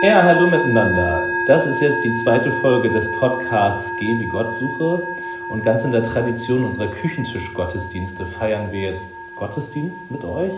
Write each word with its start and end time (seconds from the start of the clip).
Ja, 0.00 0.22
hallo 0.22 0.48
miteinander. 0.48 1.26
Das 1.48 1.66
ist 1.66 1.80
jetzt 1.80 2.04
die 2.04 2.12
zweite 2.12 2.52
Folge 2.52 2.88
des 2.88 3.10
Podcasts 3.18 3.96
Geh 3.98 4.16
wie 4.20 4.28
Gott 4.28 4.54
suche. 4.54 5.02
Und 5.50 5.64
ganz 5.64 5.82
in 5.82 5.90
der 5.90 6.04
Tradition 6.04 6.64
unserer 6.64 6.86
Küchentisch-Gottesdienste 6.86 8.24
feiern 8.24 8.70
wir 8.70 8.82
jetzt 8.82 9.10
Gottesdienst 9.34 10.08
mit 10.08 10.22
euch, 10.22 10.52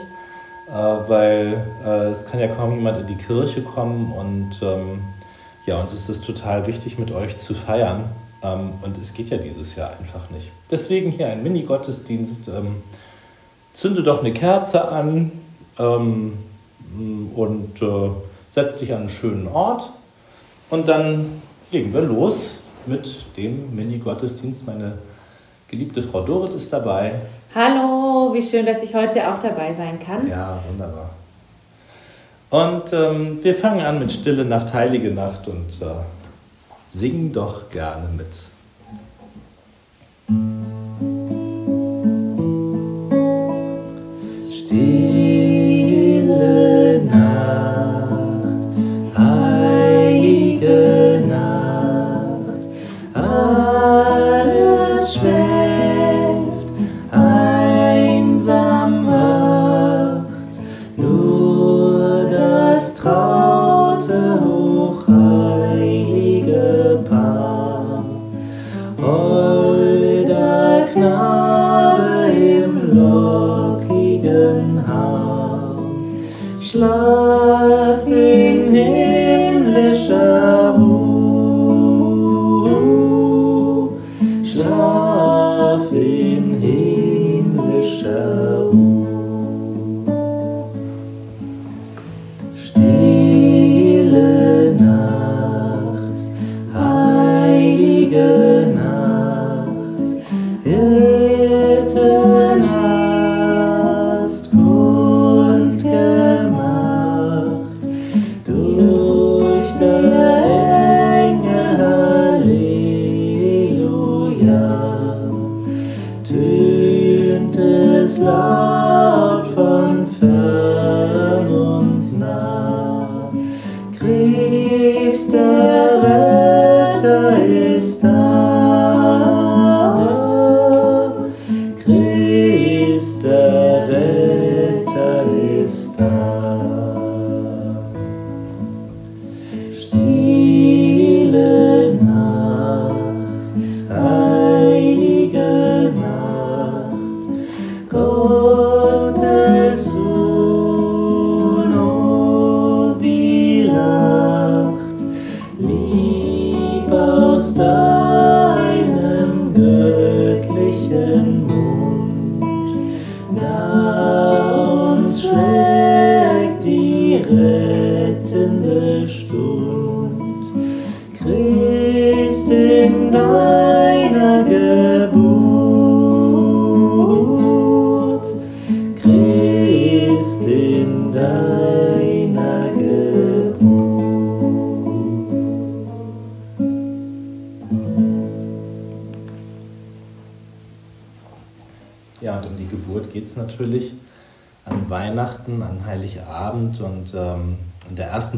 äh, 0.69 0.73
weil 0.73 1.65
äh, 1.83 2.09
es 2.09 2.27
kann 2.27 2.39
ja 2.39 2.49
kaum 2.49 2.75
jemand 2.75 2.99
in 2.99 3.07
die 3.07 3.15
Kirche 3.15 3.63
kommen 3.63 4.13
und 4.13 4.61
ähm, 4.61 5.01
ja, 5.65 5.81
uns 5.81 5.95
ist 5.95 6.11
es 6.11 6.21
total 6.21 6.67
wichtig, 6.67 6.99
mit 6.99 7.11
euch 7.11 7.39
zu 7.39 7.55
feiern. 7.55 8.11
Ähm, 8.43 8.75
und 8.83 8.99
es 9.01 9.15
geht 9.15 9.31
ja 9.31 9.39
dieses 9.39 9.75
Jahr 9.75 9.93
einfach 9.99 10.29
nicht. 10.29 10.53
Deswegen 10.71 11.11
hier 11.11 11.29
ein 11.29 11.43
Mini-Gottesdienst. 11.43 12.49
Ähm, 12.49 12.83
zünde 13.73 14.03
doch 14.03 14.21
eine 14.21 14.35
Kerze 14.35 14.89
an 14.89 15.33
und 15.79 17.81
äh, 17.81 18.11
setz 18.51 18.77
dich 18.77 18.93
an 18.93 19.03
einen 19.03 19.11
schönen 19.11 19.49
Ort 19.49 19.91
und 20.69 20.89
dann 20.89 21.41
legen 21.71 21.95
wir 21.95 22.03
los 22.03 22.57
mit 22.87 23.25
dem 23.37 23.75
Mini-Gottesdienst. 23.75 24.67
Meine 24.67 24.99
geliebte 25.69 26.03
Frau 26.03 26.23
Dorit 26.23 26.55
ist 26.55 26.73
dabei. 26.73 27.15
Hallo, 27.55 28.33
wie 28.35 28.43
schön, 28.43 28.67
dass 28.67 28.83
ich 28.83 28.95
heute 28.95 29.29
auch 29.29 29.41
dabei 29.41 29.73
sein 29.73 29.99
kann. 30.05 30.29
Ja, 30.29 30.63
wunderbar. 30.69 31.11
Und 32.51 32.93
ähm, 32.93 33.39
wir 33.43 33.55
fangen 33.55 33.85
an 33.85 34.01
mit 34.01 34.11
Stille 34.11 34.45
Nacht, 34.45 34.75
Heilige 34.75 35.13
Nacht 35.13 35.47
und 35.47 35.69
äh, 35.81 36.97
singen 36.97 37.33
doch 37.33 37.71
gerne 37.71 38.09
mit. 38.17 38.27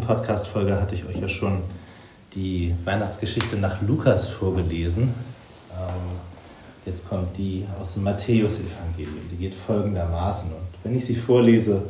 Podcast-Folge 0.00 0.80
hatte 0.80 0.94
ich 0.94 1.04
euch 1.04 1.20
ja 1.20 1.28
schon 1.28 1.58
die 2.34 2.74
Weihnachtsgeschichte 2.84 3.56
nach 3.56 3.80
Lukas 3.82 4.28
vorgelesen. 4.28 5.14
Ähm, 5.72 6.18
jetzt 6.86 7.08
kommt 7.08 7.36
die 7.36 7.66
aus 7.80 7.94
dem 7.94 8.04
Matthäus-Evangelium. 8.04 9.28
Die 9.30 9.36
geht 9.36 9.54
folgendermaßen. 9.54 10.50
Und 10.50 10.66
wenn 10.82 10.96
ich 10.96 11.06
sie 11.06 11.14
vorlese, 11.14 11.82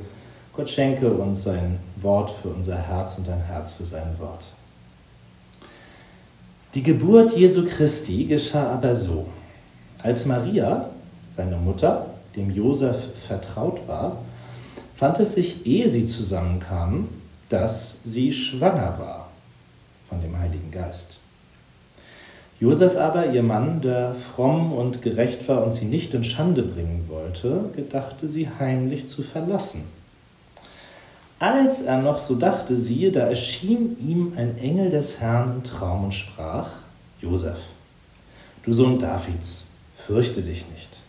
Gott 0.54 0.68
schenke 0.68 1.10
uns 1.10 1.44
sein 1.44 1.78
Wort 1.96 2.32
für 2.42 2.48
unser 2.48 2.76
Herz 2.76 3.16
und 3.18 3.28
ein 3.28 3.40
Herz 3.40 3.72
für 3.72 3.84
sein 3.84 4.18
Wort. 4.18 4.42
Die 6.74 6.82
Geburt 6.82 7.36
Jesu 7.36 7.64
Christi 7.66 8.24
geschah 8.24 8.72
aber 8.74 8.94
so. 8.94 9.26
Als 10.02 10.26
Maria, 10.26 10.90
seine 11.30 11.56
Mutter, 11.56 12.11
dem 12.36 12.50
Josef 12.50 12.96
vertraut 13.26 13.86
war, 13.86 14.18
fand 14.96 15.20
es 15.20 15.34
sich, 15.34 15.66
ehe 15.66 15.88
sie 15.88 16.06
zusammenkamen, 16.06 17.08
dass 17.48 17.98
sie 18.04 18.32
schwanger 18.32 18.96
war 18.98 19.28
von 20.08 20.20
dem 20.20 20.38
Heiligen 20.38 20.70
Geist. 20.70 21.16
Josef 22.60 22.96
aber, 22.96 23.32
ihr 23.32 23.42
Mann, 23.42 23.80
der 23.80 24.14
fromm 24.14 24.72
und 24.72 25.02
gerecht 25.02 25.48
war 25.48 25.64
und 25.64 25.74
sie 25.74 25.86
nicht 25.86 26.14
in 26.14 26.22
Schande 26.22 26.62
bringen 26.62 27.06
wollte, 27.08 27.70
gedachte 27.74 28.28
sie 28.28 28.48
heimlich 28.48 29.06
zu 29.08 29.22
verlassen. 29.22 29.84
Als 31.40 31.82
er 31.82 32.00
noch 32.00 32.20
so 32.20 32.36
dachte, 32.36 32.76
siehe, 32.76 33.10
da 33.10 33.26
erschien 33.26 33.96
ihm 33.98 34.34
ein 34.36 34.56
Engel 34.58 34.90
des 34.90 35.18
Herrn 35.18 35.56
im 35.56 35.64
Traum 35.64 36.04
und 36.04 36.14
sprach, 36.14 36.68
Josef, 37.20 37.58
du 38.64 38.72
Sohn 38.72 39.00
Davids, 39.00 39.66
fürchte 40.06 40.40
dich 40.40 40.64
nicht. 40.70 41.01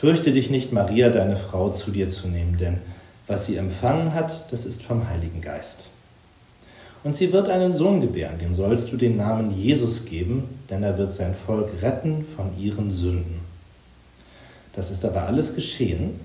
Fürchte 0.00 0.30
dich 0.30 0.48
nicht, 0.48 0.72
Maria, 0.72 1.08
deine 1.08 1.36
Frau, 1.36 1.70
zu 1.70 1.90
dir 1.90 2.08
zu 2.08 2.28
nehmen, 2.28 2.56
denn 2.56 2.78
was 3.26 3.46
sie 3.46 3.56
empfangen 3.56 4.14
hat, 4.14 4.52
das 4.52 4.64
ist 4.64 4.84
vom 4.84 5.08
Heiligen 5.08 5.40
Geist. 5.40 5.88
Und 7.02 7.16
sie 7.16 7.32
wird 7.32 7.48
einen 7.48 7.72
Sohn 7.72 8.00
gebären, 8.00 8.38
dem 8.38 8.54
sollst 8.54 8.92
du 8.92 8.96
den 8.96 9.16
Namen 9.16 9.50
Jesus 9.50 10.04
geben, 10.04 10.44
denn 10.70 10.84
er 10.84 10.96
wird 10.98 11.12
sein 11.12 11.34
Volk 11.34 11.70
retten 11.82 12.24
von 12.36 12.56
ihren 12.56 12.92
Sünden. 12.92 13.40
Das 14.72 14.92
ist 14.92 15.04
aber 15.04 15.24
alles 15.24 15.56
geschehen, 15.56 16.20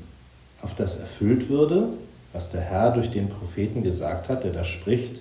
auf 0.61 0.75
das 0.75 0.99
erfüllt 0.99 1.49
würde, 1.49 1.87
was 2.31 2.51
der 2.51 2.61
Herr 2.61 2.91
durch 2.91 3.09
den 3.09 3.27
Propheten 3.27 3.81
gesagt 3.81 4.29
hat, 4.29 4.43
der 4.43 4.51
da 4.51 4.63
spricht, 4.63 5.19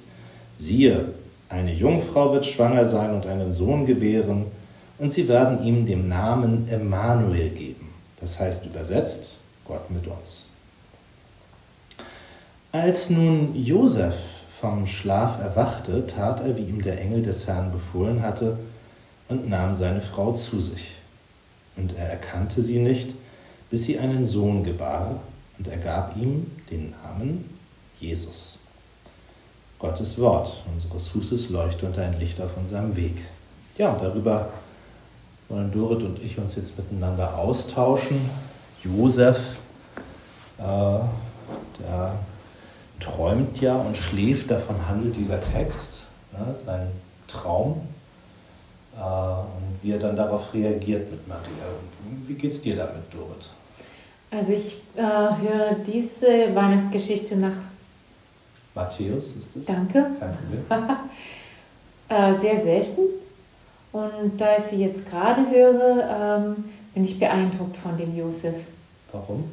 siehe, 0.55 1.07
eine 1.49 1.73
Jungfrau 1.73 2.35
wird 2.35 2.45
schwanger 2.45 2.85
sein 2.85 3.15
und 3.15 3.25
einen 3.27 3.51
Sohn 3.51 3.87
gebären, 3.87 4.45
und 4.99 5.11
sie 5.11 5.27
werden 5.27 5.65
ihm 5.65 5.87
den 5.87 6.09
Namen 6.09 6.69
Emmanuel 6.69 7.49
geben. 7.49 7.82
Das 8.23 8.39
heißt 8.39 8.65
übersetzt, 8.65 9.35
Gott 9.67 9.91
mit 9.91 10.07
uns. 10.07 10.47
Als 12.71 13.11
nun 13.11 13.55
Josef 13.55 14.15
vom 14.61 14.87
Schlaf 14.87 15.41
erwachte, 15.41 16.07
tat 16.07 16.41
er, 16.41 16.57
wie 16.57 16.63
ihm 16.63 16.81
der 16.81 17.01
Engel 17.01 17.23
des 17.23 17.47
Herrn 17.49 17.73
befohlen 17.73 18.23
hatte, 18.23 18.59
und 19.29 19.49
nahm 19.49 19.75
seine 19.75 20.01
Frau 20.01 20.33
zu 20.33 20.61
sich. 20.61 20.93
Und 21.77 21.97
er 21.97 22.11
erkannte 22.11 22.63
sie 22.63 22.79
nicht, 22.79 23.11
bis 23.71 23.85
sie 23.85 23.99
einen 23.99 24.25
Sohn 24.25 24.63
gebar, 24.63 25.21
und 25.59 25.67
er 25.67 25.79
gab 25.79 26.17
ihm 26.17 26.47
den 26.71 26.91
Namen 27.03 27.45
Jesus. 27.99 28.59
Gottes 29.79 30.19
Wort, 30.21 30.63
unseres 30.73 31.09
Fußes 31.09 31.51
Leuchte 31.51 31.87
und 31.87 31.99
ein 31.99 32.19
Licht 32.21 32.41
auf 32.41 32.57
unserem 32.57 32.95
Weg. 32.95 33.17
Ja, 33.77 33.93
und 33.93 34.03
darüber 34.03 34.49
wollen 35.53 35.71
Dorit 35.71 36.03
und 36.03 36.23
ich 36.23 36.39
uns 36.39 36.57
jetzt 36.57 36.79
miteinander 36.79 37.39
austauschen. 37.39 38.19
Josef, 38.83 39.57
äh, 40.59 40.63
der 41.79 42.15
träumt 42.99 43.61
ja 43.61 43.77
und 43.77 43.97
schläft, 43.97 44.51
davon 44.51 44.89
handelt 44.89 45.17
dieser 45.17 45.41
Text, 45.41 46.03
ne, 46.33 46.55
sein 46.55 46.89
Traum. 47.29 47.83
Äh, 48.97 49.01
und 49.01 49.83
wie 49.83 49.93
er 49.93 49.99
dann 49.99 50.17
darauf 50.17 50.53
reagiert 50.55 51.11
mit 51.11 51.29
Maria. 51.29 51.45
Wie 52.27 52.35
geht 52.35 52.53
es 52.53 52.63
dir 52.63 52.77
damit, 52.77 53.03
Dorit? 53.13 53.51
Also 54.31 54.55
ich 54.55 54.79
äh, 54.97 55.03
höre 55.03 55.77
diese 55.87 56.55
Weihnachtsgeschichte 56.55 57.37
nach 57.37 57.57
Matthäus 58.75 59.37
ist 59.37 59.55
es. 59.55 59.67
Danke. 59.67 60.07
Kein 60.19 60.97
äh, 62.09 62.39
sehr 62.39 62.59
selten. 62.59 63.22
Und 63.93 64.41
da 64.41 64.57
ich 64.57 64.65
sie 64.65 64.85
jetzt 64.85 65.09
gerade 65.09 65.49
höre, 65.51 66.39
ähm, 66.41 66.65
bin 66.95 67.05
ich 67.05 67.19
beeindruckt 67.19 67.77
von 67.77 67.97
dem 67.99 68.17
Josef. 68.17 68.55
Warum? 69.13 69.45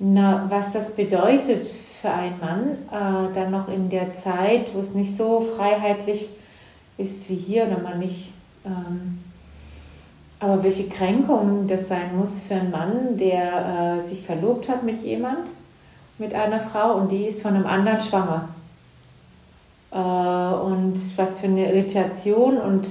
Na, 0.00 0.46
was 0.48 0.72
das 0.72 0.94
bedeutet 0.94 1.68
für 1.68 2.10
einen 2.10 2.38
Mann, 2.40 2.70
äh, 2.90 3.34
dann 3.34 3.50
noch 3.50 3.68
in 3.68 3.90
der 3.90 4.12
Zeit, 4.12 4.74
wo 4.74 4.80
es 4.80 4.94
nicht 4.94 5.16
so 5.16 5.46
freiheitlich 5.56 6.28
ist 6.96 7.28
wie 7.30 7.34
hier 7.34 7.66
oder 7.66 7.80
man 7.80 7.98
nicht. 7.98 8.32
Ähm, 8.64 9.22
aber 10.40 10.62
welche 10.62 10.88
Kränkung 10.88 11.66
das 11.66 11.88
sein 11.88 12.16
muss 12.16 12.40
für 12.40 12.54
einen 12.54 12.70
Mann, 12.70 13.16
der 13.16 13.98
äh, 14.00 14.06
sich 14.06 14.22
verlobt 14.22 14.68
hat 14.68 14.84
mit 14.84 15.02
jemand, 15.02 15.48
mit 16.18 16.32
einer 16.32 16.60
Frau 16.60 16.94
und 16.94 17.10
die 17.10 17.24
ist 17.24 17.42
von 17.42 17.54
einem 17.54 17.66
anderen 17.66 18.00
schwanger. 18.00 18.48
Äh, 19.90 19.96
und 19.96 20.94
was 21.16 21.40
für 21.40 21.46
eine 21.46 21.72
Irritation 21.72 22.58
und 22.58 22.86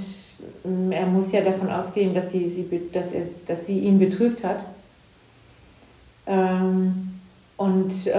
er 0.92 1.06
muss 1.06 1.32
ja 1.32 1.42
davon 1.42 1.70
ausgehen, 1.70 2.14
dass 2.14 2.32
sie, 2.32 2.50
sie, 2.50 2.68
dass 2.92 3.12
er, 3.12 3.24
dass 3.48 3.66
sie 3.66 3.80
ihn 3.80 4.00
betrügt 4.00 4.44
hat. 4.44 4.66
Ähm, 6.26 7.20
und 7.58 8.08
äh, 8.08 8.18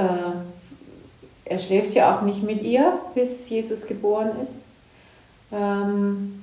er 1.44 1.59
schläft 1.59 1.94
ja 1.94 2.17
auch 2.17 2.23
nicht 2.23 2.43
mit 2.43 2.62
ihr, 2.62 2.99
bis 3.15 3.49
Jesus 3.49 3.87
geboren 3.87 4.31
ist. 4.43 4.53
Ähm, 5.53 6.43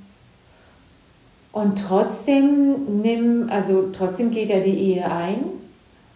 und 1.52 1.80
trotzdem 1.88 3.02
nimm, 3.02 3.48
also 3.50 3.90
trotzdem 3.92 4.32
geht 4.32 4.50
er 4.50 4.62
die 4.62 4.78
Ehe 4.78 5.10
ein. 5.10 5.46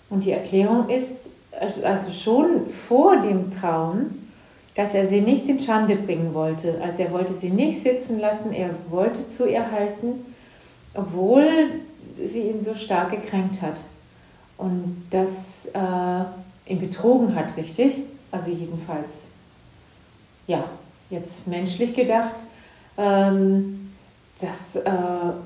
Und 0.09 0.25
die 0.25 0.31
Erklärung 0.31 0.89
ist, 0.89 1.29
also 1.59 2.11
schon 2.11 2.69
vor 2.87 3.17
dem 3.21 3.51
Traum, 3.51 4.28
dass 4.75 4.93
er 4.93 5.07
sie 5.07 5.21
nicht 5.21 5.47
in 5.47 5.59
Schande 5.59 5.95
bringen 5.95 6.33
wollte. 6.33 6.81
Also 6.81 7.03
er 7.03 7.11
wollte 7.11 7.33
sie 7.33 7.49
nicht 7.49 7.81
sitzen 7.81 8.19
lassen, 8.19 8.53
er 8.53 8.69
wollte 8.89 9.29
zu 9.29 9.49
ihr 9.49 9.71
halten, 9.71 10.33
obwohl 10.93 11.71
sie 12.23 12.49
ihn 12.49 12.63
so 12.63 12.75
stark 12.75 13.11
gekränkt 13.11 13.61
hat. 13.61 13.77
Und 14.57 15.03
das 15.09 15.67
äh, 15.67 16.71
ihn 16.71 16.79
betrogen 16.79 17.33
hat, 17.35 17.55
richtig? 17.57 17.93
Also 18.31 18.51
jedenfalls, 18.51 19.23
ja, 20.47 20.65
jetzt 21.09 21.47
menschlich 21.47 21.95
gedacht, 21.95 22.35
ähm, 22.97 23.91
dass 24.39 24.75
äh, 24.75 24.89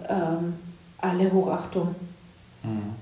ähm, 0.09 0.55
alle 0.97 1.31
Hochachtung. 1.31 1.95
Mhm. 2.63 2.95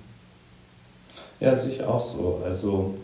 Ja, 1.40 1.56
sehe 1.56 1.74
ich 1.74 1.84
auch 1.84 2.00
so. 2.00 2.42
Also 2.46 2.96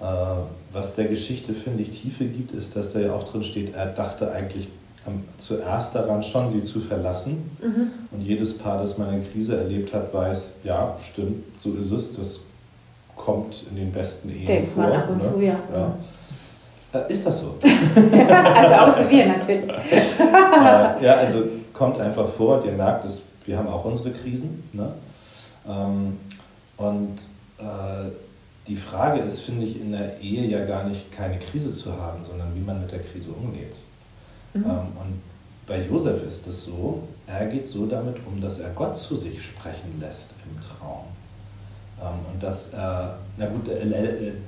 äh, 0.00 0.61
was 0.72 0.94
der 0.94 1.06
Geschichte, 1.06 1.54
finde 1.54 1.82
ich, 1.82 1.90
Tiefe 1.90 2.24
gibt, 2.24 2.52
ist, 2.52 2.76
dass 2.76 2.92
da 2.92 3.00
ja 3.00 3.14
auch 3.14 3.24
drin 3.24 3.44
steht, 3.44 3.74
er 3.74 3.86
dachte 3.86 4.32
eigentlich 4.32 4.68
zuerst 5.38 5.94
daran, 5.94 6.22
schon 6.22 6.48
sie 6.48 6.62
zu 6.62 6.80
verlassen. 6.80 7.50
Mhm. 7.60 7.90
Und 8.10 8.20
jedes 8.20 8.58
Paar, 8.58 8.78
das 8.78 8.98
mal 8.98 9.08
eine 9.08 9.22
Krise 9.22 9.56
erlebt 9.56 9.92
hat, 9.92 10.14
weiß, 10.14 10.52
ja, 10.64 10.96
stimmt, 11.00 11.44
so 11.58 11.74
ist 11.74 11.90
es. 11.90 12.16
Das 12.16 12.40
kommt 13.16 13.64
in 13.70 13.76
den 13.76 13.92
besten 13.92 14.30
Ehen 14.30 14.46
Denkt 14.46 14.72
vor. 14.72 14.84
Man 14.84 14.92
ab 14.92 15.08
und 15.10 15.18
ne? 15.18 15.22
zu, 15.22 15.40
ja. 15.40 15.58
ja. 15.74 17.00
Äh, 17.00 17.12
ist 17.12 17.26
das 17.26 17.40
so? 17.40 17.56
also 17.62 18.74
auch 18.74 18.98
so 18.98 19.10
wir 19.10 19.26
natürlich. 19.26 19.70
äh, 19.70 21.04
ja, 21.04 21.14
also 21.14 21.44
kommt 21.72 21.98
einfach 21.98 22.28
vor 22.28 22.58
und 22.58 22.64
ihr 22.64 22.72
merkt, 22.72 23.04
dass 23.04 23.22
wir 23.44 23.58
haben 23.58 23.68
auch 23.68 23.84
unsere 23.84 24.10
Krisen. 24.12 24.62
Ne? 24.72 24.92
Ähm, 25.68 26.18
und 26.76 27.18
äh, 27.58 28.08
die 28.66 28.76
Frage 28.76 29.20
ist, 29.20 29.40
finde 29.40 29.66
ich, 29.66 29.80
in 29.80 29.92
der 29.92 30.20
Ehe 30.20 30.46
ja 30.46 30.64
gar 30.64 30.84
nicht 30.84 31.10
keine 31.12 31.38
Krise 31.38 31.72
zu 31.72 31.96
haben, 31.96 32.24
sondern 32.24 32.54
wie 32.54 32.60
man 32.60 32.80
mit 32.80 32.92
der 32.92 33.00
Krise 33.00 33.30
umgeht. 33.30 33.76
Mhm. 34.54 34.64
Ähm, 34.64 34.86
und 35.00 35.22
bei 35.66 35.82
Josef 35.82 36.24
ist 36.26 36.46
es 36.46 36.64
so, 36.64 37.02
er 37.26 37.46
geht 37.46 37.66
so 37.66 37.86
damit 37.86 38.16
um, 38.26 38.40
dass 38.40 38.60
er 38.60 38.70
Gott 38.70 38.96
zu 38.96 39.16
sich 39.16 39.42
sprechen 39.42 40.00
lässt 40.00 40.34
im 40.44 40.60
Traum. 40.60 41.04
Ähm, 42.02 42.32
und 42.32 42.42
dass 42.42 42.74
er, 42.74 43.16
na 43.36 43.46
gut, 43.46 43.70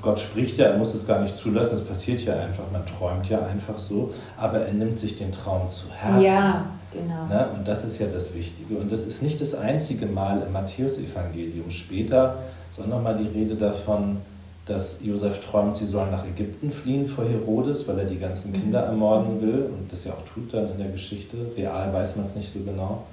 Gott 0.03 0.19
spricht 0.19 0.57
ja, 0.57 0.67
er 0.67 0.79
muss 0.79 0.95
es 0.95 1.07
gar 1.07 1.21
nicht 1.21 1.37
zulassen, 1.37 1.77
es 1.77 1.85
passiert 1.85 2.21
ja 2.23 2.35
einfach, 2.35 2.65
man 2.73 2.85
träumt 2.87 3.29
ja 3.29 3.45
einfach 3.47 3.79
so, 3.79 4.13
aber 4.37 4.61
er 4.61 4.73
nimmt 4.73 4.99
sich 4.99 5.17
den 5.17 5.33
Traum 5.33 5.69
zu 5.69 5.91
Herzen. 5.91 6.23
Ja, 6.23 6.67
genau. 6.93 7.27
Ne? 7.27 7.49
Und 7.57 7.69
das 7.69 7.85
ist 7.85 7.99
ja 7.99 8.07
das 8.07 8.35
Wichtige. 8.35 8.77
Und 8.77 8.91
das 8.91 9.07
ist 9.07 9.23
nicht 9.23 9.41
das 9.41 9.55
einzige 9.55 10.07
Mal 10.07 10.43
im 10.43 10.53
Matthäusevangelium. 10.53 11.71
Später 11.71 12.39
auch 12.81 12.87
nochmal 12.87 13.17
die 13.17 13.39
Rede 13.39 13.55
davon, 13.55 14.19
dass 14.67 15.01
Josef 15.03 15.41
träumt, 15.45 15.77
sie 15.77 15.87
sollen 15.87 16.11
nach 16.11 16.25
Ägypten 16.27 16.71
fliehen 16.71 17.07
vor 17.07 17.25
Herodes, 17.25 17.87
weil 17.87 17.99
er 17.99 18.07
die 18.07 18.19
ganzen 18.19 18.51
mhm. 18.51 18.57
Kinder 18.57 18.81
ermorden 18.81 19.41
will 19.41 19.69
und 19.71 19.93
das 19.93 20.05
ja 20.05 20.13
auch 20.13 20.25
tut 20.33 20.53
dann 20.53 20.71
in 20.73 20.79
der 20.79 20.89
Geschichte. 20.89 21.37
Real 21.57 21.93
weiß 21.93 22.17
man 22.17 22.25
es 22.25 22.35
nicht 22.35 22.53
so 22.53 22.61
genau. 22.61 23.05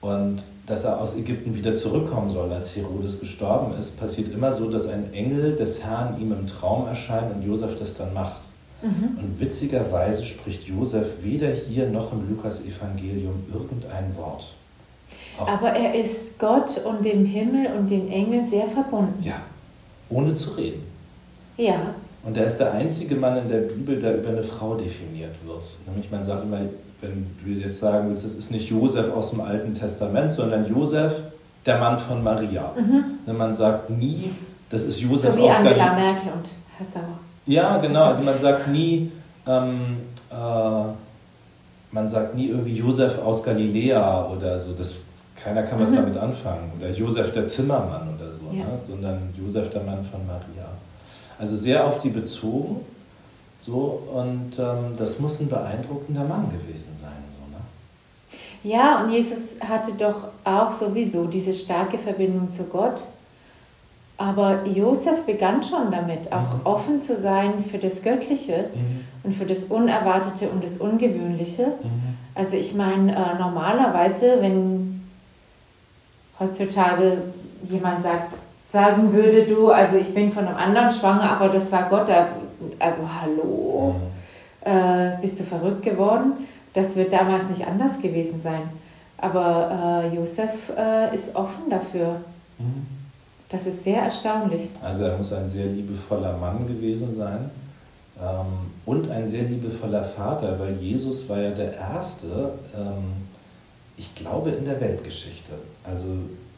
Und 0.00 0.42
dass 0.66 0.84
er 0.84 1.00
aus 1.00 1.16
Ägypten 1.16 1.54
wieder 1.54 1.74
zurückkommen 1.74 2.30
soll, 2.30 2.52
als 2.52 2.76
Herodes 2.76 3.20
gestorben 3.20 3.76
ist, 3.78 3.98
passiert 3.98 4.32
immer 4.32 4.52
so, 4.52 4.70
dass 4.70 4.86
ein 4.86 5.12
Engel 5.12 5.56
des 5.56 5.82
Herrn 5.82 6.20
ihm 6.20 6.32
im 6.32 6.46
Traum 6.46 6.86
erscheint 6.86 7.34
und 7.34 7.42
Josef 7.42 7.78
das 7.78 7.94
dann 7.94 8.12
macht. 8.12 8.42
Mhm. 8.82 9.18
Und 9.18 9.40
witzigerweise 9.40 10.24
spricht 10.24 10.64
Josef 10.64 11.06
weder 11.22 11.48
hier 11.48 11.88
noch 11.88 12.12
im 12.12 12.28
Lukas-Evangelium 12.28 13.44
irgendein 13.52 14.14
Wort. 14.16 14.54
Auch 15.38 15.48
Aber 15.48 15.70
er 15.70 15.94
ist 15.94 16.38
Gott 16.38 16.84
und 16.84 17.04
dem 17.04 17.24
Himmel 17.24 17.68
und 17.76 17.88
den 17.88 18.10
Engeln 18.10 18.44
sehr 18.44 18.66
verbunden. 18.66 19.22
Ja, 19.22 19.40
ohne 20.10 20.34
zu 20.34 20.50
reden. 20.50 20.82
Ja. 21.56 21.94
Und 22.28 22.36
er 22.36 22.44
ist 22.44 22.58
der 22.58 22.72
einzige 22.72 23.16
Mann 23.16 23.38
in 23.38 23.48
der 23.48 23.60
Bibel, 23.60 23.98
der 23.98 24.18
über 24.18 24.28
eine 24.28 24.42
Frau 24.42 24.74
definiert 24.74 25.34
wird. 25.46 25.64
Nämlich 25.86 26.10
man 26.10 26.22
sagt 26.22 26.44
immer, 26.44 26.60
wenn 27.00 27.26
du 27.42 27.50
jetzt 27.50 27.80
sagen 27.80 28.10
willst, 28.10 28.26
es 28.26 28.34
ist 28.34 28.50
nicht 28.50 28.68
Josef 28.68 29.10
aus 29.14 29.30
dem 29.30 29.40
Alten 29.40 29.74
Testament, 29.74 30.32
sondern 30.32 30.68
Josef, 30.68 31.22
der 31.64 31.78
Mann 31.78 31.98
von 31.98 32.22
Maria. 32.22 32.70
Mhm. 32.76 33.34
Man 33.34 33.54
sagt 33.54 33.88
nie, 33.88 34.30
das 34.68 34.84
ist 34.84 35.00
Josef 35.00 35.32
so 35.32 35.38
wie 35.38 35.42
aus 35.44 35.54
Angela 35.54 35.76
Gal 35.76 35.94
Merkel 35.94 36.32
und 36.34 36.48
Herr 36.76 36.86
Sauer. 36.86 37.18
Ja, 37.46 37.78
genau. 37.78 38.04
Also 38.04 38.22
man 38.22 38.38
sagt 38.38 38.68
nie, 38.68 39.10
ähm, 39.46 39.96
äh, 40.30 40.34
man 41.92 42.08
sagt 42.08 42.34
nie 42.34 42.48
irgendwie 42.48 42.76
Josef 42.76 43.18
aus 43.24 43.42
Galiläa 43.42 44.26
oder 44.26 44.58
so. 44.58 44.72
Das, 44.74 44.96
keiner 45.34 45.62
kann 45.62 45.80
was 45.80 45.92
mhm. 45.92 45.96
damit 45.96 46.18
anfangen. 46.18 46.72
Oder 46.78 46.90
Josef 46.90 47.32
der 47.32 47.46
Zimmermann 47.46 48.06
oder 48.14 48.34
so, 48.34 48.50
ja. 48.52 48.64
ne? 48.64 48.78
sondern 48.80 49.32
Josef 49.34 49.70
der 49.70 49.82
Mann 49.82 50.04
von 50.04 50.26
Maria. 50.26 50.68
Also 51.38 51.56
sehr 51.56 51.86
auf 51.86 51.98
sie 51.98 52.10
bezogen. 52.10 52.84
So, 53.64 54.02
und 54.12 54.58
ähm, 54.58 54.96
das 54.96 55.20
muss 55.20 55.40
ein 55.40 55.48
beeindruckender 55.48 56.24
Mann 56.24 56.50
gewesen 56.50 56.94
sein. 56.94 57.22
So, 57.36 57.50
ne? 57.50 57.60
Ja, 58.64 59.02
und 59.02 59.10
Jesus 59.10 59.60
hatte 59.60 59.92
doch 59.92 60.28
auch 60.44 60.72
sowieso 60.72 61.26
diese 61.26 61.52
starke 61.52 61.98
Verbindung 61.98 62.52
zu 62.52 62.64
Gott. 62.64 63.02
Aber 64.16 64.64
Josef 64.66 65.22
begann 65.26 65.62
schon 65.62 65.92
damit, 65.92 66.32
auch 66.32 66.54
mhm. 66.54 66.60
offen 66.64 67.02
zu 67.02 67.16
sein 67.16 67.62
für 67.62 67.78
das 67.78 68.02
Göttliche 68.02 68.70
mhm. 68.74 69.04
und 69.22 69.36
für 69.36 69.46
das 69.46 69.64
Unerwartete 69.64 70.48
und 70.48 70.64
das 70.64 70.78
Ungewöhnliche. 70.78 71.66
Mhm. 71.66 72.16
Also 72.34 72.56
ich 72.56 72.74
meine, 72.74 73.14
äh, 73.14 73.38
normalerweise, 73.38 74.38
wenn 74.40 75.04
heutzutage 76.40 77.18
jemand 77.68 78.02
sagt, 78.02 78.32
sagen 78.70 79.12
würde, 79.12 79.44
du, 79.44 79.70
also 79.70 79.96
ich 79.96 80.12
bin 80.12 80.32
von 80.32 80.46
einem 80.46 80.56
anderen 80.56 80.90
schwanger, 80.90 81.30
aber 81.30 81.48
das 81.48 81.72
war 81.72 81.88
Gott, 81.88 82.08
also 82.78 83.00
hallo, 83.20 83.94
mhm. 83.94 84.70
äh, 84.70 85.16
bist 85.20 85.40
du 85.40 85.44
verrückt 85.44 85.82
geworden? 85.82 86.32
Das 86.74 86.94
wird 86.94 87.12
damals 87.12 87.48
nicht 87.48 87.66
anders 87.66 88.00
gewesen 88.00 88.38
sein. 88.38 88.62
Aber 89.16 90.04
äh, 90.04 90.14
Josef 90.14 90.70
äh, 90.76 91.14
ist 91.14 91.34
offen 91.34 91.70
dafür. 91.70 92.20
Mhm. 92.58 92.86
Das 93.48 93.66
ist 93.66 93.82
sehr 93.82 94.02
erstaunlich. 94.02 94.68
Also 94.82 95.04
er 95.04 95.16
muss 95.16 95.32
ein 95.32 95.46
sehr 95.46 95.66
liebevoller 95.66 96.36
Mann 96.36 96.66
gewesen 96.66 97.12
sein. 97.12 97.50
Ähm, 98.20 98.70
und 98.84 99.10
ein 99.10 99.26
sehr 99.26 99.44
liebevoller 99.44 100.04
Vater, 100.04 100.58
weil 100.58 100.74
Jesus 100.74 101.28
war 101.28 101.38
ja 101.38 101.50
der 101.50 101.74
Erste, 101.74 102.52
ähm, 102.76 103.26
ich 103.96 104.14
glaube, 104.14 104.50
in 104.50 104.64
der 104.64 104.80
Weltgeschichte. 104.80 105.52
Also 105.84 106.06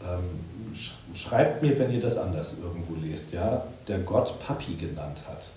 ähm, 0.02 0.74
schreibt 1.14 1.62
mir, 1.62 1.78
wenn 1.78 1.92
ihr 1.92 2.00
das 2.00 2.16
anders 2.16 2.56
irgendwo 2.62 2.94
lest, 2.94 3.32
ja, 3.32 3.64
der 3.88 3.98
Gott 3.98 4.38
Papi 4.40 4.74
genannt 4.74 5.22
hat. 5.28 5.48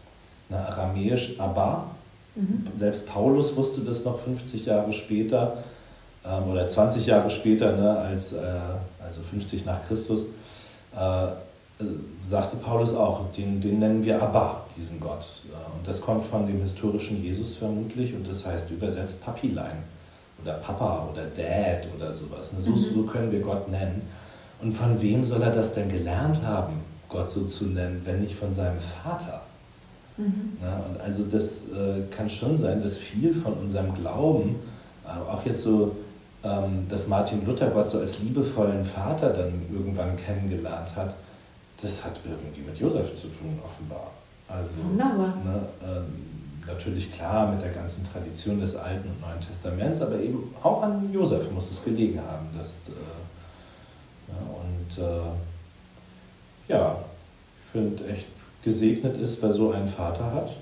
Na, 0.50 0.66
aramäisch 0.66 1.40
Abba. 1.40 1.92
Mhm. 2.36 2.68
Selbst 2.78 3.08
Paulus 3.08 3.56
wusste 3.56 3.82
das 3.82 4.04
noch 4.06 4.20
50 4.20 4.66
Jahre 4.66 4.92
später 4.92 5.64
ähm, 6.26 6.52
oder 6.52 6.68
20 6.68 7.06
Jahre 7.06 7.30
später, 7.30 7.76
ne, 7.76 7.98
als, 7.98 8.34
äh, 8.34 8.60
also 9.04 9.22
50 9.30 9.66
nach 9.66 9.82
Christus, 9.84 10.26
äh, 10.96 11.26
äh, 11.26 11.30
sagte 12.28 12.58
Paulus 12.58 12.94
auch, 12.96 13.32
den, 13.34 13.62
den 13.62 13.80
nennen 13.80 14.04
wir 14.04 14.22
Abba, 14.22 14.64
diesen 14.78 15.00
Gott. 15.00 15.26
Und 15.78 15.88
das 15.88 16.02
kommt 16.02 16.26
von 16.26 16.48
dem 16.48 16.62
historischen 16.62 17.22
Jesus 17.22 17.56
vermutlich 17.56 18.14
und 18.14 18.28
das 18.28 18.46
heißt 18.46 18.70
übersetzt 18.72 19.24
Papilein 19.24 19.84
oder 20.42 20.54
Papa 20.54 21.08
oder 21.12 21.26
Dad 21.26 21.88
oder 21.96 22.12
sowas. 22.12 22.52
So, 22.60 22.72
mhm. 22.72 22.94
so 22.94 23.04
können 23.04 23.32
wir 23.32 23.42
Gott 23.42 23.70
nennen. 23.70 24.02
Und 24.64 24.74
von 24.74 25.02
wem 25.02 25.26
soll 25.26 25.42
er 25.42 25.52
das 25.52 25.74
denn 25.74 25.90
gelernt 25.90 26.42
haben, 26.44 26.74
Gott 27.10 27.30
so 27.30 27.46
zu 27.46 27.66
nennen, 27.66 28.02
wenn 28.06 28.22
nicht 28.22 28.36
von 28.36 28.54
seinem 28.54 28.80
Vater? 29.04 29.42
Mhm. 30.18 30.58
Ja, 30.62 30.82
und 30.90 31.02
also 31.02 31.24
das 31.26 31.70
äh, 31.70 32.04
kann 32.16 32.30
schon 32.30 32.58
sein, 32.58 32.82
dass 32.82 32.98
viel 32.98 33.34
von 33.34 33.54
unserem 33.54 33.94
Glauben, 33.94 34.56
äh, 35.06 35.10
auch 35.10 35.46
jetzt 35.46 35.64
so, 35.64 35.96
ähm, 36.44 36.88
dass 36.90 37.08
Martin 37.08 37.46
Luther 37.46 37.70
Gott 37.70 37.90
so 37.90 38.00
als 38.00 38.20
liebevollen 38.20 38.86
Vater 38.86 39.30
dann 39.32 39.54
irgendwann 39.72 40.16
kennengelernt 40.16 40.96
hat, 40.96 41.16
das 41.82 42.06
hat 42.06 42.20
irgendwie 42.24 42.62
mit 42.62 42.78
Josef 42.78 43.12
zu 43.12 43.28
tun, 43.28 43.60
offenbar. 43.66 44.12
Also, 44.48 44.78
ne, 44.96 45.62
äh, 45.82 46.68
natürlich 46.68 47.12
klar 47.12 47.52
mit 47.52 47.62
der 47.62 47.72
ganzen 47.72 48.08
Tradition 48.12 48.62
des 48.62 48.76
Alten 48.76 49.10
und 49.10 49.20
Neuen 49.22 49.42
Testaments, 49.42 50.02
aber 50.02 50.20
eben 50.20 50.54
auch 50.62 50.84
an 50.84 51.12
Josef 51.12 51.52
muss 51.52 51.72
es 51.72 51.84
gelegen 51.84 52.20
haben. 52.20 52.48
Dass, 52.58 52.90
äh, 52.90 52.92
und 54.38 55.04
äh, 55.04 56.72
ja, 56.72 56.98
ich 57.58 57.72
finde 57.72 58.08
echt 58.08 58.26
gesegnet 58.64 59.18
ist, 59.18 59.42
wer 59.42 59.52
so 59.52 59.72
einen 59.72 59.88
Vater 59.88 60.32
hat. 60.34 60.56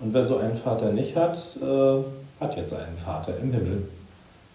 Und 0.00 0.12
wer 0.12 0.24
so 0.24 0.38
einen 0.38 0.56
Vater 0.56 0.92
nicht 0.92 1.16
hat, 1.16 1.38
äh, 1.62 2.02
hat 2.40 2.56
jetzt 2.56 2.74
einen 2.74 2.96
Vater 2.96 3.36
im 3.38 3.52
Himmel, 3.52 3.88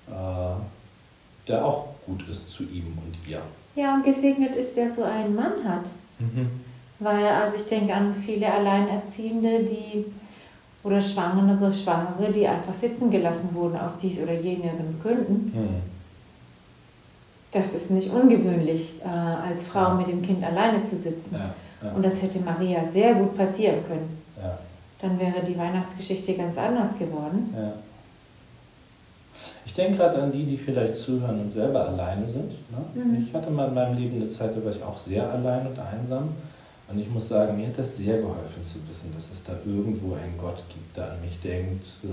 äh, 0.10 1.48
der 1.48 1.66
auch 1.66 1.88
gut 2.06 2.28
ist 2.30 2.50
zu 2.50 2.64
ihm 2.64 2.98
und 3.06 3.18
ihr. 3.28 3.42
Ja, 3.76 3.96
und 3.96 4.04
gesegnet 4.04 4.56
ist, 4.56 4.76
wer 4.76 4.92
so 4.92 5.04
einen 5.04 5.36
Mann 5.36 5.64
hat. 5.64 5.86
Mhm. 6.20 6.50
Weil, 7.00 7.26
also 7.26 7.58
ich 7.58 7.68
denke 7.68 7.94
an 7.94 8.14
viele 8.14 8.52
Alleinerziehende, 8.52 9.64
die 9.64 10.06
oder 10.84 11.02
Schwangere, 11.02 11.74
Schwangere, 11.74 12.32
die 12.34 12.48
einfach 12.48 12.74
sitzen 12.74 13.12
gelassen 13.12 13.50
wurden 13.54 13.78
aus 13.78 14.00
dies 14.00 14.22
oder 14.22 14.34
jenen 14.34 15.00
Gründen. 15.02 15.52
Mhm. 15.54 15.97
Das 17.52 17.74
ist 17.74 17.92
nicht 17.92 18.12
ungewöhnlich, 18.12 19.02
äh, 19.04 19.08
als 19.08 19.68
Frau 19.68 19.96
mit 19.96 20.08
dem 20.08 20.22
Kind 20.22 20.44
alleine 20.44 20.84
zu 20.84 20.96
sitzen. 20.96 21.36
Ja, 21.36 21.54
ja. 21.88 21.94
Und 21.96 22.04
das 22.04 22.22
hätte 22.22 22.40
Maria 22.40 22.84
sehr 22.84 23.16
gut 23.16 23.38
passieren 23.38 23.86
können. 23.88 24.22
Ja. 24.42 24.58
Dann 25.02 25.20
wäre 25.20 25.46
die 25.48 25.58
Weihnachtsgeschichte 25.58 26.34
ganz 26.34 26.58
anders 26.58 26.98
geworden. 26.98 27.54
Ich 29.66 29.74
denke 29.74 29.98
gerade 29.98 30.24
an 30.24 30.32
die, 30.32 30.46
die 30.46 30.58
vielleicht 30.58 30.96
zuhören 30.96 31.42
und 31.42 31.52
selber 31.52 31.88
alleine 31.88 32.26
sind. 32.26 32.52
Ne? 32.72 33.04
Mhm. 33.04 33.24
Ich 33.28 33.34
hatte 33.34 33.52
mal 33.52 33.68
in 33.68 33.76
meinem 33.76 33.98
Leben 33.98 34.16
eine 34.16 34.28
Zeit, 34.28 34.56
da 34.56 34.64
war 34.64 34.72
ich 34.72 34.82
auch 34.82 34.98
sehr 34.98 35.30
allein 35.30 35.68
und 35.68 35.78
einsam. 35.78 36.30
Und 36.90 37.00
ich 37.00 37.10
muss 37.10 37.28
sagen, 37.28 37.58
mir 37.58 37.68
hat 37.68 37.78
das 37.78 37.98
sehr 37.98 38.18
geholfen 38.18 38.64
zu 38.64 38.80
wissen, 38.88 39.12
dass 39.14 39.30
es 39.30 39.44
da 39.44 39.54
irgendwo 39.66 40.16
einen 40.16 40.38
Gott 40.38 40.64
gibt, 40.70 40.96
der 40.96 41.12
an 41.12 41.22
mich 41.22 41.40
denkt 41.42 41.86
äh, 42.04 42.08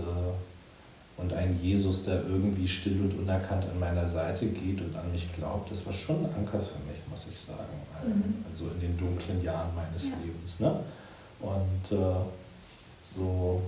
und 1.16 1.32
einen 1.32 1.58
Jesus, 1.60 2.04
der 2.04 2.22
irgendwie 2.24 2.66
still 2.66 3.00
und 3.02 3.18
unerkannt 3.18 3.64
an 3.64 3.78
meiner 3.78 4.06
Seite 4.06 4.46
geht 4.46 4.80
und 4.80 4.96
an 4.96 5.10
mich 5.12 5.32
glaubt. 5.32 5.70
Das 5.70 5.86
war 5.86 5.92
schon 5.92 6.24
ein 6.24 6.30
Anker 6.36 6.58
für 6.58 6.78
mich, 6.90 6.98
muss 7.08 7.28
ich 7.32 7.38
sagen. 7.38 7.62
Mhm. 8.04 8.44
Also 8.50 8.64
in 8.74 8.80
den 8.80 8.98
dunklen 8.98 9.42
Jahren 9.42 9.74
meines 9.74 10.04
ja. 10.04 10.14
Lebens. 10.22 10.58
Ne? 10.58 10.80
Und 11.40 11.96
äh, 11.96 12.14
so, 13.04 13.60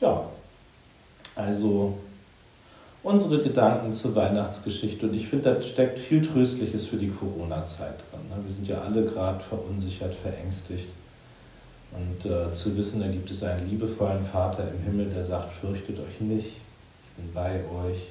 ja, 0.00 0.24
also 1.36 1.98
unsere 3.02 3.42
Gedanken 3.42 3.92
zur 3.92 4.16
Weihnachtsgeschichte. 4.16 5.06
Und 5.06 5.14
ich 5.14 5.28
finde, 5.28 5.54
da 5.54 5.62
steckt 5.62 5.98
viel 5.98 6.22
Tröstliches 6.22 6.86
für 6.86 6.96
die 6.96 7.10
Corona-Zeit 7.10 8.00
drin. 8.10 8.28
Ne? 8.28 8.44
Wir 8.44 8.52
sind 8.52 8.66
ja 8.66 8.80
alle 8.80 9.04
gerade 9.04 9.42
verunsichert, 9.44 10.14
verängstigt. 10.14 10.88
Und 11.92 12.30
äh, 12.30 12.52
zu 12.52 12.76
wissen, 12.76 13.00
da 13.00 13.08
gibt 13.08 13.30
es 13.30 13.42
einen 13.42 13.68
liebevollen 13.68 14.24
Vater 14.24 14.70
im 14.70 14.82
Himmel, 14.82 15.06
der 15.06 15.24
sagt, 15.24 15.50
fürchtet 15.52 15.98
euch 15.98 16.20
nicht, 16.20 16.46
ich 16.48 17.10
bin 17.16 17.32
bei 17.32 17.56
euch, 17.64 18.10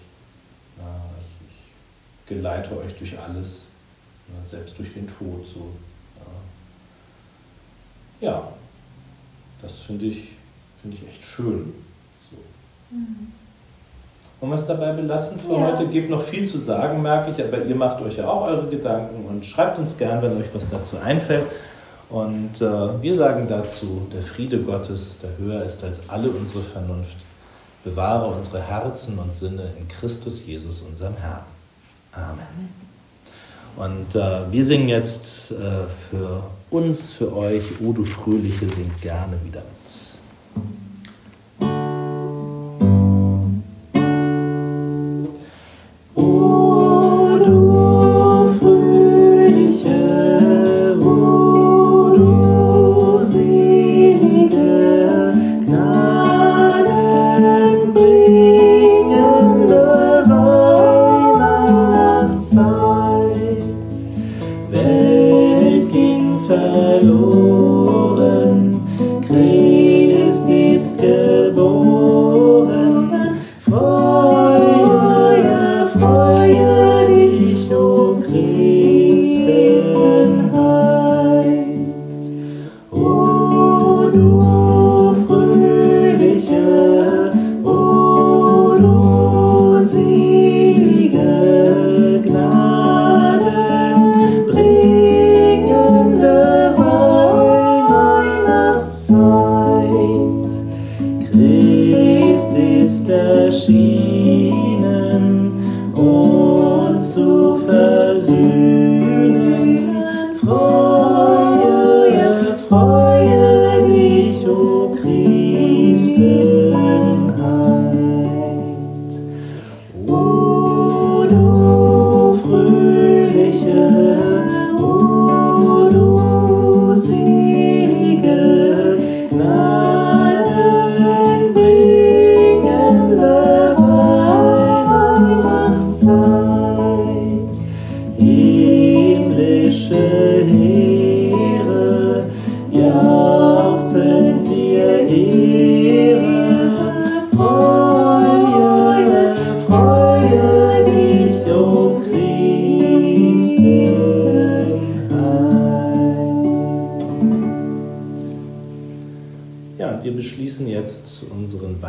na, 0.77 1.01
ich, 1.19 1.47
ich, 1.47 2.27
geleite 2.27 2.77
euch 2.77 2.95
durch 2.95 3.17
alles, 3.19 3.67
na, 4.27 4.43
selbst 4.43 4.77
durch 4.79 4.93
den 4.93 5.07
Tod. 5.07 5.45
So. 5.53 5.71
Ja, 8.19 8.31
ja 8.31 8.47
das 9.61 9.73
finde 9.79 10.05
ich, 10.05 10.29
find 10.81 10.95
ich 10.95 11.07
echt 11.07 11.23
schön. 11.23 11.73
So. 12.29 12.37
Mhm. 12.95 13.31
Wollen 14.39 14.51
wir 14.51 14.55
es 14.55 14.67
dabei 14.67 14.91
belassen 14.91 15.39
für 15.39 15.53
ja. 15.53 15.71
heute? 15.71 15.87
Gibt 15.87 16.09
noch 16.09 16.21
viel 16.21 16.45
zu 16.45 16.59
sagen, 16.59 17.01
merke 17.01 17.31
ich, 17.31 17.43
aber 17.43 17.63
ihr 17.63 17.75
macht 17.75 18.01
euch 18.01 18.17
ja 18.17 18.27
auch 18.27 18.47
eure 18.47 18.67
Gedanken 18.67 19.25
und 19.25 19.45
schreibt 19.45 19.79
uns 19.79 19.97
gern, 19.97 20.21
wenn 20.21 20.37
euch 20.37 20.53
was 20.53 20.69
dazu 20.69 20.97
einfällt. 20.97 21.45
Und 22.09 22.61
äh, 22.61 23.01
wir 23.01 23.17
sagen 23.17 23.47
dazu, 23.49 24.07
der 24.13 24.21
Friede 24.21 24.59
Gottes, 24.59 25.17
der 25.21 25.37
höher 25.37 25.63
ist 25.63 25.83
als 25.83 26.09
alle 26.09 26.29
unsere 26.29 26.61
Vernunft, 26.61 27.17
bewahre 27.83 28.27
unsere 28.27 28.61
Herzen 28.61 29.19
und 29.19 29.33
Sinne 29.33 29.73
in 29.79 29.87
Christus 29.87 30.45
Jesus, 30.45 30.81
unserem 30.81 31.15
Herrn. 31.17 31.43
Amen. 32.13 32.69
Und 33.75 34.15
äh, 34.15 34.51
wir 34.51 34.65
singen 34.65 34.87
jetzt 34.87 35.51
äh, 35.51 35.55
für 36.09 36.43
uns, 36.71 37.11
für 37.11 37.35
euch, 37.35 37.63
O 37.81 37.91
du 37.91 38.03
Fröhliche, 38.03 38.67
singt 38.69 39.01
gerne 39.01 39.37
wieder 39.45 39.61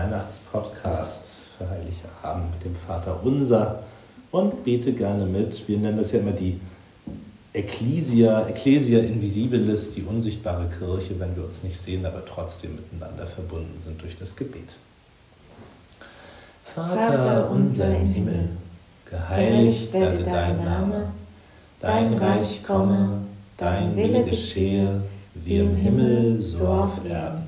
Weihnachtspodcast 0.09 1.25
für 1.57 1.69
Heiligabend 1.69 2.53
mit 2.53 2.65
dem 2.65 2.75
Vater 2.75 3.21
Unser 3.23 3.83
und 4.31 4.65
bete 4.65 4.93
gerne 4.93 5.27
mit. 5.27 5.69
Wir 5.69 5.79
nennen 5.79 5.99
das 5.99 6.13
ja 6.13 6.21
immer 6.21 6.33
die 6.33 6.61
Ecclesia, 7.53 8.47
Ecclesia 8.47 9.01
Invisibilis, 9.01 9.93
die 9.93 10.03
unsichtbare 10.03 10.67
Kirche, 10.79 11.19
wenn 11.19 11.37
wir 11.37 11.45
uns 11.45 11.63
nicht 11.63 11.79
sehen, 11.79 12.07
aber 12.07 12.25
trotzdem 12.25 12.77
miteinander 12.77 13.27
verbunden 13.27 13.77
sind 13.79 14.01
durch 14.01 14.19
das 14.19 14.37
Gebet. 14.37 14.77
Vater 16.75 17.51
unser 17.51 17.97
im 17.97 18.09
Himmel, 18.09 18.49
geheiligt 19.11 19.93
werde 19.93 20.23
dein 20.23 20.65
Name, 20.65 21.13
dein 21.81 22.15
Reich 22.15 22.63
komme, 22.63 23.23
dein 23.57 23.97
Wille 23.97 24.25
geschehe, 24.25 25.03
wie 25.35 25.59
im 25.59 25.75
Himmel, 25.75 26.41
so 26.41 26.67
auf 26.67 27.05
Erden. 27.05 27.48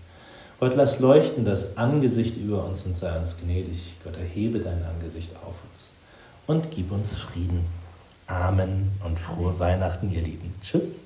Gott, 0.61 0.75
lass 0.75 0.99
leuchten 0.99 1.43
das 1.43 1.75
Angesicht 1.75 2.37
über 2.37 2.63
uns 2.63 2.85
und 2.85 2.95
sei 2.95 3.17
uns 3.17 3.35
gnädig. 3.43 3.95
Gott, 4.03 4.15
erhebe 4.15 4.59
dein 4.59 4.85
Angesicht 4.85 5.35
auf 5.37 5.55
uns 5.71 5.91
und 6.45 6.69
gib 6.69 6.91
uns 6.91 7.15
Frieden. 7.15 7.65
Amen 8.27 8.91
und 9.03 9.19
frohe 9.19 9.57
Weihnachten, 9.57 10.11
ihr 10.11 10.21
Lieben. 10.21 10.53
Tschüss. 10.61 11.01